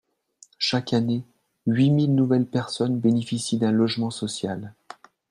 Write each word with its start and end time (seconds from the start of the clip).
Chaque 0.57 0.93
année, 0.95 1.23
huit 1.67 1.91
mille 1.91 2.15
nouvelles 2.15 2.47
personnes 2.47 2.99
bénéficient 2.99 3.59
d’un 3.59 3.71
logement 3.71 4.09
social. 4.09 4.73